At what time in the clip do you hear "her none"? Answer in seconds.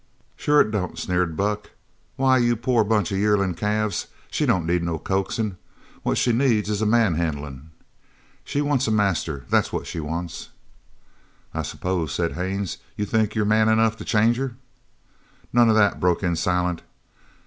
14.37-15.69